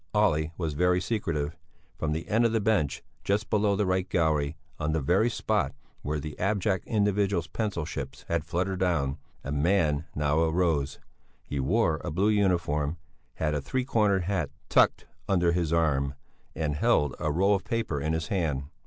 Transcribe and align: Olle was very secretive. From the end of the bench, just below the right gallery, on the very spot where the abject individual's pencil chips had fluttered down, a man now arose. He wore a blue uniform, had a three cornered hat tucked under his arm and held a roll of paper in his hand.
Olle 0.15 0.49
was 0.57 0.73
very 0.73 0.99
secretive. 0.99 1.55
From 1.99 2.11
the 2.11 2.27
end 2.27 2.43
of 2.43 2.51
the 2.53 2.59
bench, 2.59 3.03
just 3.23 3.51
below 3.51 3.75
the 3.75 3.85
right 3.85 4.09
gallery, 4.09 4.57
on 4.79 4.93
the 4.93 4.99
very 4.99 5.29
spot 5.29 5.75
where 6.01 6.19
the 6.19 6.39
abject 6.39 6.87
individual's 6.87 7.45
pencil 7.45 7.85
chips 7.85 8.25
had 8.27 8.43
fluttered 8.43 8.79
down, 8.79 9.19
a 9.43 9.51
man 9.51 10.05
now 10.15 10.39
arose. 10.39 10.97
He 11.43 11.59
wore 11.59 12.01
a 12.03 12.09
blue 12.09 12.29
uniform, 12.29 12.97
had 13.35 13.53
a 13.53 13.61
three 13.61 13.85
cornered 13.85 14.23
hat 14.23 14.49
tucked 14.69 15.05
under 15.29 15.51
his 15.51 15.71
arm 15.71 16.15
and 16.55 16.73
held 16.75 17.15
a 17.19 17.31
roll 17.31 17.53
of 17.53 17.63
paper 17.63 18.01
in 18.01 18.13
his 18.13 18.29
hand. 18.29 18.71